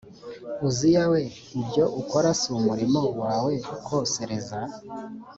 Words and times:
uziya 0.67 1.03
we 1.11 1.21
ibyo 1.59 1.83
ukora 2.01 2.29
si 2.39 2.47
umurimo 2.59 3.01
wawe 3.21 3.53
kosereza 3.85 4.59